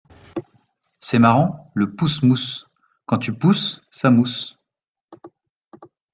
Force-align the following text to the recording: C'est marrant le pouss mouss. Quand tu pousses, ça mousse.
C'est 0.99 1.19
marrant 1.19 1.69
le 1.75 1.93
pouss 1.93 2.23
mouss. 2.23 2.67
Quand 3.05 3.19
tu 3.19 3.33
pousses, 3.37 3.83
ça 3.91 4.09
mousse. 4.09 4.57